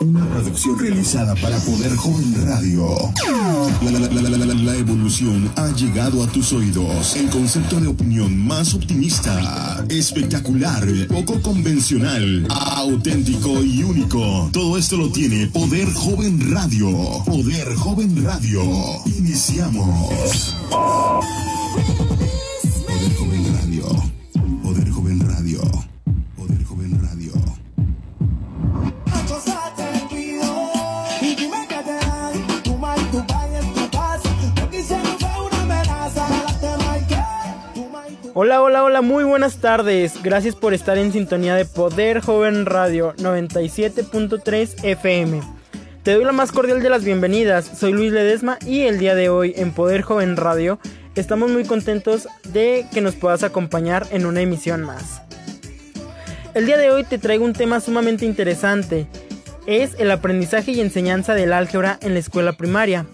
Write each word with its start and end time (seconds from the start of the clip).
Una 0.00 0.28
producción 0.28 0.78
realizada 0.78 1.34
para 1.36 1.58
Poder 1.60 1.96
Joven 1.96 2.46
Radio. 2.46 2.86
La, 3.82 3.90
la, 3.92 4.08
la, 4.08 4.54
la, 4.54 4.76
evolución 4.76 5.50
ha 5.56 5.70
llegado 5.70 6.22
a 6.22 6.26
tus 6.26 6.52
oídos. 6.52 7.16
El 7.16 7.30
concepto 7.30 7.80
de 7.80 7.86
opinión 7.86 8.36
más 8.36 8.74
optimista, 8.74 9.82
espectacular, 9.88 10.86
poco 11.08 11.40
convencional, 11.40 12.46
auténtico 12.50 13.64
y 13.64 13.82
único. 13.84 14.50
Todo 14.52 14.76
esto 14.76 14.98
lo 14.98 15.10
tiene 15.10 15.46
Poder 15.46 15.90
Joven 15.94 16.52
Radio. 16.52 16.90
Poder 17.24 17.74
Joven 17.74 18.22
Radio. 18.22 18.62
Iniciamos. 19.06 20.54
Poder 22.86 23.14
Joven 23.16 23.54
Radio. 23.54 23.86
Poder 24.62 24.90
Joven 24.90 25.20
Radio. 25.20 25.95
Hola, 38.46 38.62
hola, 38.62 38.84
hola, 38.84 39.02
muy 39.02 39.24
buenas 39.24 39.56
tardes. 39.56 40.22
Gracias 40.22 40.54
por 40.54 40.72
estar 40.72 40.96
en 40.98 41.10
sintonía 41.10 41.56
de 41.56 41.64
Poder 41.64 42.20
Joven 42.20 42.64
Radio 42.64 43.12
97.3 43.16 44.84
FM. 44.84 45.40
Te 46.04 46.14
doy 46.14 46.24
la 46.24 46.30
más 46.30 46.52
cordial 46.52 46.80
de 46.80 46.88
las 46.88 47.02
bienvenidas. 47.02 47.64
Soy 47.64 47.92
Luis 47.92 48.12
Ledesma 48.12 48.56
y 48.64 48.82
el 48.82 49.00
día 49.00 49.16
de 49.16 49.30
hoy 49.30 49.52
en 49.56 49.72
Poder 49.72 50.02
Joven 50.02 50.36
Radio 50.36 50.78
estamos 51.16 51.50
muy 51.50 51.64
contentos 51.64 52.28
de 52.44 52.86
que 52.92 53.00
nos 53.00 53.16
puedas 53.16 53.42
acompañar 53.42 54.06
en 54.12 54.26
una 54.26 54.42
emisión 54.42 54.82
más. 54.82 55.22
El 56.54 56.66
día 56.66 56.76
de 56.76 56.92
hoy 56.92 57.02
te 57.02 57.18
traigo 57.18 57.44
un 57.44 57.52
tema 57.52 57.80
sumamente 57.80 58.26
interesante. 58.26 59.08
Es 59.66 59.96
el 59.98 60.08
aprendizaje 60.12 60.70
y 60.70 60.80
enseñanza 60.80 61.34
del 61.34 61.52
álgebra 61.52 61.98
en 62.00 62.14
la 62.14 62.20
escuela 62.20 62.52
primaria. 62.52 63.06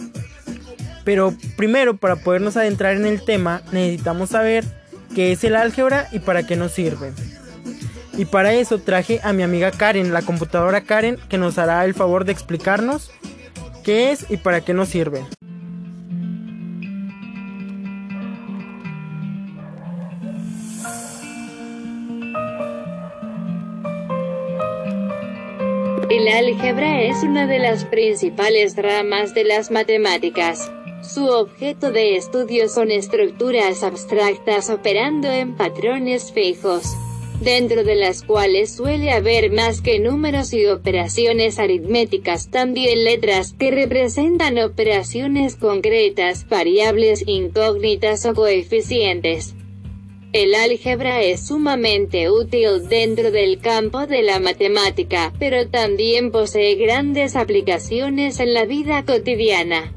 Pero 1.07 1.35
primero, 1.57 1.97
para 1.97 2.17
podernos 2.17 2.59
adentrar 2.59 2.97
en 2.97 3.07
el 3.07 3.25
tema, 3.25 3.63
necesitamos 3.73 4.29
saber 4.29 4.82
qué 5.15 5.33
es 5.33 5.45
el 5.45 5.57
álgebra 5.57 6.09
y 6.13 6.19
para 6.19 6.47
qué 6.47 6.57
nos 6.57 6.73
sirve. 6.73 7.13
Y 8.17 8.27
para 8.27 8.53
eso 8.53 8.79
traje 8.79 9.21
a 9.23 9.33
mi 9.33 9.43
amiga 9.43 9.71
Karen, 9.71 10.13
la 10.13 10.23
computadora 10.23 10.83
Karen, 10.83 11.19
que 11.29 11.39
nos 11.39 11.59
hará 11.59 11.85
el 11.85 11.95
favor 11.95 12.25
de 12.25 12.33
explicarnos 12.33 13.11
qué 13.85 14.13
es 14.13 14.27
y 14.31 14.37
para 14.37 14.61
qué 14.61 14.75
nos 14.75 14.89
sirve. 14.89 15.25
El 26.11 26.29
álgebra 26.29 27.03
es 27.03 27.23
una 27.23 27.47
de 27.47 27.59
las 27.59 27.87
principales 27.87 28.77
ramas 28.77 29.35
de 29.35 29.45
las 29.45 29.71
matemáticas. 29.71 30.71
Su 31.03 31.27
objeto 31.27 31.91
de 31.91 32.17
estudio 32.17 32.69
son 32.69 32.93
estructuras 32.93 33.83
abstractas 33.83 34.71
operando 34.71 35.29
en 35.29 35.57
patrones 35.57 36.33
fijos, 36.33 36.85
dentro 37.41 37.83
de 37.83 37.97
las 37.97 38.23
cuales 38.23 38.77
suele 38.77 39.11
haber 39.11 39.51
más 39.51 39.81
que 39.81 39.99
números 39.99 40.53
y 40.53 40.67
operaciones 40.67 41.59
aritméticas, 41.59 42.53
también 42.53 43.03
letras 43.03 43.53
que 43.59 43.73
representan 43.73 44.59
operaciones 44.59 45.57
concretas, 45.57 46.49
variables 46.49 47.25
incógnitas 47.27 48.25
o 48.25 48.35
coeficientes. 48.35 49.57
El 50.33 50.55
álgebra 50.55 51.21
es 51.21 51.49
sumamente 51.49 52.31
útil 52.31 52.89
dentro 52.89 53.33
del 53.33 53.59
campo 53.59 54.07
de 54.07 54.23
la 54.23 54.39
matemática, 54.39 55.33
pero 55.41 55.69
también 55.69 56.31
posee 56.31 56.77
grandes 56.77 57.35
aplicaciones 57.35 58.39
en 58.39 58.55
la 58.55 58.67
vida 58.67 59.05
cotidiana. 59.05 59.93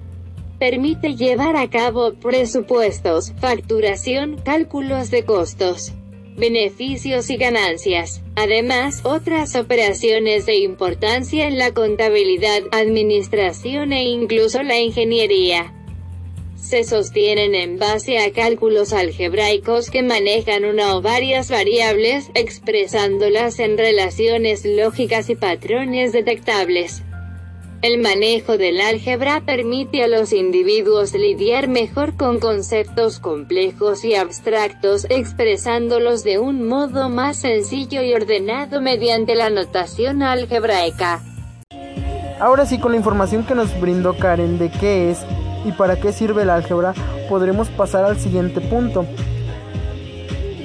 Permite 0.59 1.16
llevar 1.16 1.56
a 1.58 1.70
cabo 1.70 2.14
presupuestos, 2.14 3.34
facturación, 3.39 4.38
cálculos 4.44 5.12
de 5.12 5.24
costos, 5.25 5.94
beneficios 6.38 7.29
y 7.29 7.38
ganancias. 7.38 8.22
Además, 8.35 9.02
otras 9.03 9.56
operaciones 9.56 10.46
de 10.46 10.57
importancia 10.57 11.47
en 11.47 11.57
la 11.57 11.74
contabilidad, 11.74 12.63
administración 12.72 13.94
e 13.94 14.03
incluso 14.06 14.63
la 14.63 14.79
ingeniería 14.79 15.74
se 16.66 16.84
sostienen 16.84 17.53
en 17.53 17.78
base 17.78 18.18
a 18.18 18.31
cálculos 18.31 18.91
algebraicos 18.91 19.91
que 19.91 20.02
manejan 20.02 20.66
una 20.66 20.96
o 20.96 21.02
varias 21.02 21.52
variables, 21.52 22.31
expresándolas 22.34 23.59
en 23.59 23.78
relaciones 23.78 24.66
lógicas 24.66 25.29
y 25.29 25.35
patrones 25.35 26.12
detectables. 26.12 27.03
El 27.85 28.01
manejo 28.01 28.57
del 28.57 28.81
álgebra 28.81 29.44
permite 29.46 30.03
a 30.03 30.07
los 30.07 30.34
individuos 30.34 31.13
lidiar 31.13 31.68
mejor 31.68 32.16
con 32.16 32.40
conceptos 32.40 33.19
complejos 33.19 34.03
y 34.03 34.16
abstractos, 34.16 35.06
expresándolos 35.12 36.23
de 36.23 36.40
un 36.40 36.68
modo 36.68 37.09
más 37.09 37.38
sencillo 37.38 38.01
y 38.01 38.12
ordenado 38.16 38.81
mediante 38.81 39.35
la 39.35 39.51
notación 39.51 40.23
algebraica. 40.23 41.22
Ahora 42.40 42.66
sí, 42.66 42.79
con 42.79 42.94
la 42.94 42.97
información 42.97 43.46
que 43.46 43.53
nos 43.53 43.79
brindó 43.79 44.17
Karen 44.17 44.57
de 44.57 44.72
qué 44.72 45.12
es 45.12 45.19
y 45.63 45.72
para 45.72 46.00
qué 46.00 46.12
sirve 46.12 46.41
el 46.41 46.50
álgebra, 46.50 46.96
podremos 47.29 47.69
pasar 47.69 48.03
al 48.03 48.17
siguiente 48.19 48.62
punto. 48.62 49.06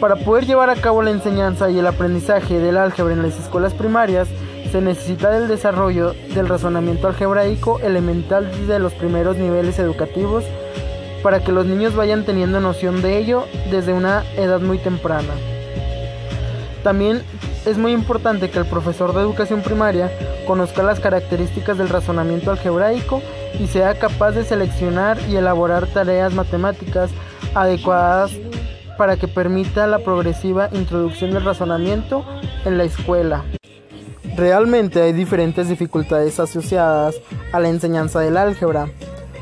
Para 0.01 0.17
poder 0.17 0.47
llevar 0.47 0.71
a 0.71 0.77
cabo 0.77 1.03
la 1.03 1.11
enseñanza 1.11 1.69
y 1.69 1.81
el 1.81 1.87
aprendizaje 1.87 2.59
del 2.59 2.79
álgebra 2.79 3.13
en 3.13 3.21
las 3.21 3.39
escuelas 3.39 3.75
primarias, 3.75 4.27
se 4.71 4.81
necesita 4.81 5.31
del 5.31 5.49
desarrollo 5.49 6.15
del 6.35 6.49
razonamiento 6.49 7.09
algebraico 7.09 7.81
elemental 7.81 8.51
desde 8.51 8.79
los 8.79 8.93
primeros 8.93 9.37
niveles 9.37 9.79
educativos 9.79 10.45
para 11.23 11.41
que 11.41 11.53
los 11.53 11.67
niños 11.67 11.95
vayan 11.95 12.25
teniendo 12.25 12.61
noción 12.61 13.03
de 13.03 13.19
ello 13.19 13.47
desde 13.71 13.93
una 13.93 14.25
edad 14.37 14.61
muy 14.61 14.79
temprana. 14.79 15.35
También 16.83 17.23
es 17.67 17.77
muy 17.77 17.93
importante 17.93 18.49
que 18.49 18.59
el 18.59 18.67
profesor 18.67 19.13
de 19.13 19.21
educación 19.21 19.61
primaria 19.61 20.11
conozca 20.47 20.83
las 20.83 20.99
características 21.01 21.77
del 21.77 21.91
razonamiento 21.91 22.51
algebraico 22.51 23.21
y 23.59 23.67
sea 23.67 23.99
capaz 23.99 24.33
de 24.33 24.45
seleccionar 24.45 25.19
y 25.29 25.37
elaborar 25.37 25.87
tareas 25.87 26.33
matemáticas 26.33 27.11
adecuadas 27.55 28.33
para 28.97 29.17
que 29.17 29.29
permita 29.29 29.87
la 29.87 29.99
progresiva 29.99 30.71
introducción 30.73 31.33
del 31.33 31.45
razonamiento 31.45 32.25
en 32.65 32.79
la 32.79 32.85
escuela. 32.85 33.45
Realmente 34.37 35.03
hay 35.03 35.13
diferentes 35.13 35.69
dificultades 35.69 36.41
asociadas 36.41 37.17
a 37.53 37.61
la 37.61 37.69
enseñanza 37.69 38.21
del 38.21 38.37
álgebra. 38.37 38.89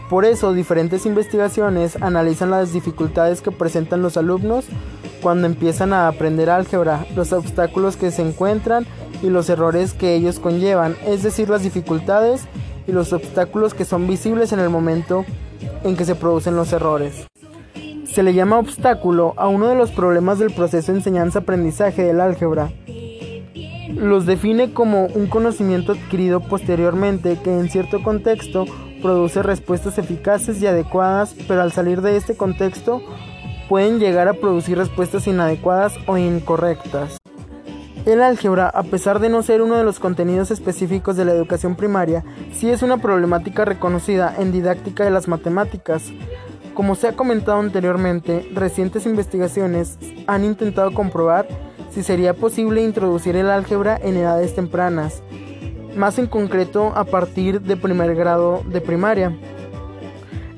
Por 0.08 0.24
eso 0.24 0.54
diferentes 0.54 1.04
investigaciones 1.04 1.96
analizan 2.00 2.50
las 2.50 2.72
dificultades 2.72 3.42
que 3.42 3.50
presentan 3.50 4.02
los 4.02 4.16
alumnos 4.16 4.64
cuando 5.22 5.46
empiezan 5.46 5.92
a 5.92 6.08
aprender 6.08 6.48
álgebra, 6.48 7.04
los 7.14 7.32
obstáculos 7.32 7.96
que 7.96 8.10
se 8.10 8.22
encuentran 8.22 8.86
y 9.22 9.28
los 9.30 9.50
errores 9.50 9.92
que 9.92 10.14
ellos 10.14 10.38
conllevan, 10.38 10.96
es 11.06 11.22
decir, 11.22 11.50
las 11.50 11.62
dificultades 11.62 12.42
y 12.86 12.92
los 12.92 13.12
obstáculos 13.12 13.74
que 13.74 13.84
son 13.84 14.06
visibles 14.06 14.52
en 14.52 14.60
el 14.60 14.70
momento 14.70 15.24
en 15.84 15.96
que 15.96 16.04
se 16.04 16.14
producen 16.14 16.56
los 16.56 16.72
errores. 16.72 17.26
Se 18.06 18.22
le 18.22 18.32
llama 18.32 18.58
obstáculo 18.58 19.34
a 19.36 19.48
uno 19.48 19.68
de 19.68 19.74
los 19.74 19.90
problemas 19.90 20.38
del 20.38 20.52
proceso 20.52 20.92
de 20.92 20.98
enseñanza-aprendizaje 20.98 22.02
del 22.02 22.20
álgebra. 22.20 22.72
Los 23.94 24.26
define 24.26 24.72
como 24.72 25.06
un 25.06 25.26
conocimiento 25.26 25.92
adquirido 25.92 26.40
posteriormente 26.40 27.38
que 27.42 27.50
en 27.50 27.70
cierto 27.70 28.02
contexto 28.02 28.66
produce 29.00 29.42
respuestas 29.42 29.98
eficaces 29.98 30.60
y 30.60 30.66
adecuadas, 30.66 31.34
pero 31.46 31.62
al 31.62 31.72
salir 31.72 32.02
de 32.02 32.16
este 32.16 32.36
contexto 32.36 33.02
pueden 33.68 33.98
llegar 33.98 34.28
a 34.28 34.34
producir 34.34 34.78
respuestas 34.78 35.26
inadecuadas 35.26 35.94
o 36.06 36.18
incorrectas. 36.18 37.18
El 38.06 38.22
álgebra, 38.22 38.68
a 38.68 38.84
pesar 38.84 39.18
de 39.18 39.28
no 39.28 39.42
ser 39.42 39.60
uno 39.60 39.76
de 39.76 39.84
los 39.84 39.98
contenidos 39.98 40.50
específicos 40.50 41.16
de 41.16 41.24
la 41.24 41.32
educación 41.32 41.76
primaria, 41.76 42.24
sí 42.52 42.70
es 42.70 42.82
una 42.82 42.98
problemática 42.98 43.64
reconocida 43.64 44.34
en 44.38 44.52
didáctica 44.52 45.04
de 45.04 45.10
las 45.10 45.28
matemáticas. 45.28 46.04
Como 46.72 46.94
se 46.94 47.08
ha 47.08 47.12
comentado 47.16 47.58
anteriormente, 47.58 48.48
recientes 48.54 49.04
investigaciones 49.04 49.98
han 50.26 50.44
intentado 50.44 50.94
comprobar 50.94 51.48
si 51.98 52.04
sería 52.04 52.32
posible 52.32 52.80
introducir 52.80 53.34
el 53.34 53.50
álgebra 53.50 53.98
en 54.00 54.16
edades 54.16 54.54
tempranas, 54.54 55.20
más 55.96 56.16
en 56.20 56.28
concreto 56.28 56.92
a 56.94 57.02
partir 57.02 57.60
de 57.60 57.76
primer 57.76 58.14
grado 58.14 58.62
de 58.68 58.80
primaria. 58.80 59.36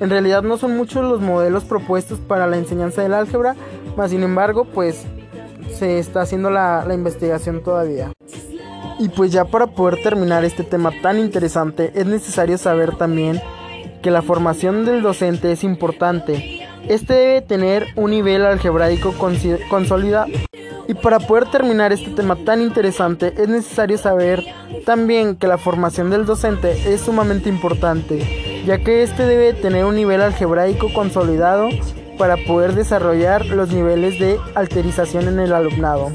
En 0.00 0.10
realidad 0.10 0.42
no 0.42 0.58
son 0.58 0.76
muchos 0.76 1.02
los 1.02 1.22
modelos 1.22 1.64
propuestos 1.64 2.18
para 2.18 2.46
la 2.46 2.58
enseñanza 2.58 3.00
del 3.00 3.14
álgebra, 3.14 3.56
mas 3.96 4.10
sin 4.10 4.22
embargo, 4.22 4.66
pues 4.66 5.06
se 5.72 5.98
está 5.98 6.20
haciendo 6.20 6.50
la, 6.50 6.84
la 6.86 6.92
investigación 6.92 7.62
todavía. 7.62 8.12
Y 8.98 9.08
pues 9.08 9.32
ya 9.32 9.46
para 9.46 9.68
poder 9.68 10.02
terminar 10.02 10.44
este 10.44 10.62
tema 10.62 10.92
tan 11.00 11.18
interesante, 11.18 11.90
es 11.94 12.04
necesario 12.04 12.58
saber 12.58 12.96
también 12.96 13.40
que 14.02 14.10
la 14.10 14.20
formación 14.20 14.84
del 14.84 15.00
docente 15.00 15.52
es 15.52 15.64
importante. 15.64 16.68
Este 16.86 17.14
debe 17.14 17.40
tener 17.40 17.86
un 17.96 18.10
nivel 18.10 18.44
algebraico 18.44 19.14
consolidado 19.70 20.26
Y 20.90 20.94
para 20.94 21.20
poder 21.20 21.48
terminar 21.48 21.92
este 21.92 22.10
tema 22.10 22.34
tan 22.34 22.60
interesante 22.60 23.32
es 23.36 23.48
necesario 23.48 23.96
saber 23.96 24.44
también 24.84 25.36
que 25.36 25.46
la 25.46 25.56
formación 25.56 26.10
del 26.10 26.26
docente 26.26 26.92
es 26.92 27.02
sumamente 27.02 27.48
importante, 27.48 28.64
ya 28.66 28.78
que 28.78 29.04
éste 29.04 29.24
debe 29.24 29.52
tener 29.52 29.84
un 29.84 29.94
nivel 29.94 30.20
algebraico 30.20 30.92
consolidado 30.92 31.68
para 32.18 32.36
poder 32.38 32.74
desarrollar 32.74 33.46
los 33.46 33.72
niveles 33.72 34.18
de 34.18 34.40
alterización 34.56 35.28
en 35.28 35.38
el 35.38 35.52
alumnado. 35.52 36.10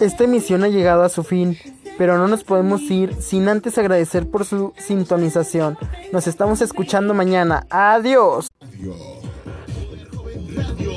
Esta 0.00 0.22
emisión 0.22 0.62
ha 0.62 0.68
llegado 0.68 1.02
a 1.02 1.08
su 1.08 1.24
fin, 1.24 1.58
pero 1.98 2.16
no 2.16 2.28
nos 2.28 2.44
podemos 2.44 2.80
ir 2.92 3.16
sin 3.20 3.48
antes 3.48 3.76
agradecer 3.76 4.30
por 4.30 4.44
su 4.44 4.72
sintonización. 4.78 5.76
Nos 6.12 6.28
estamos 6.28 6.62
escuchando 6.62 7.12
mañana. 7.12 7.66
Adiós. 7.70 8.46
Radio. 10.54 10.91